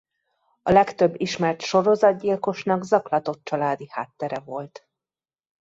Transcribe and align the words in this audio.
A 0.61 0.71
legtöbb 0.71 1.19
ismert 1.21 1.61
sorozatgyilkosnak 1.61 2.83
zaklatott 2.83 3.43
családi 3.43 3.87
háttere 3.89 4.39
volt. 4.39 4.87